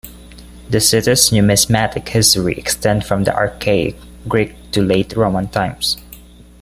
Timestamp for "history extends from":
2.09-3.23